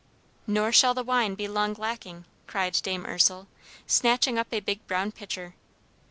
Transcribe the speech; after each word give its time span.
"Nor 0.47 0.71
shall 0.71 0.95
the 0.95 1.03
wine 1.03 1.35
be 1.35 1.47
long 1.47 1.73
lacking!" 1.75 2.25
cried 2.47 2.73
Dame 2.81 3.05
Ursel, 3.05 3.47
snatching 3.85 4.39
up 4.39 4.51
a 4.51 4.59
big 4.59 4.87
brown 4.87 5.11
pitcher. 5.11 5.53